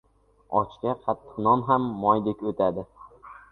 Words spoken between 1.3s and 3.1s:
non ham moydek o‘tadi.